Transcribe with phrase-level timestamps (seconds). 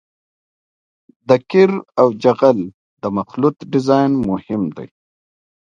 [1.27, 2.59] د قیر او جغل
[3.01, 4.87] د مخلوط ډیزاین مهم دی